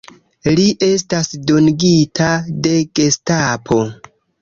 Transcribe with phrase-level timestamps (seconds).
[0.59, 2.33] Li estas dungita
[2.67, 3.83] de Gestapo.